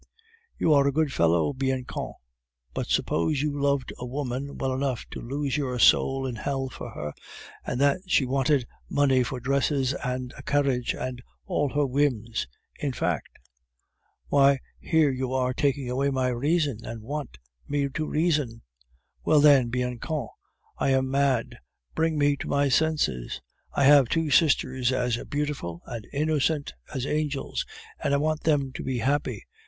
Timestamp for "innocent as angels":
26.11-27.67